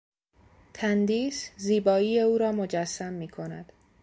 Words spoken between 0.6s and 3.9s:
تندیس، زیبایی او را مجسم میکند.